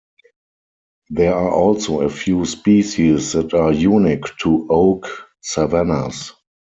There 1.11 1.35
are 1.35 1.51
also 1.53 2.01
a 2.01 2.09
few 2.09 2.43
species 2.45 3.33
that 3.33 3.53
are 3.53 3.71
unique 3.71 4.23
to 4.39 4.65
oak 4.67 5.07
savannas. 5.41 6.33